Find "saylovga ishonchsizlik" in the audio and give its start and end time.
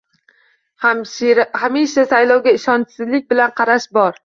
2.15-3.31